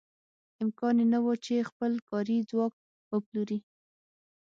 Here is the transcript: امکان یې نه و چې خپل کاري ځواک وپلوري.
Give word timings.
امکان 0.63 0.95
یې 1.01 1.05
نه 1.13 1.19
و 1.23 1.27
چې 1.45 1.67
خپل 1.69 1.91
کاري 2.09 2.37
ځواک 2.49 2.73
وپلوري. 3.11 3.59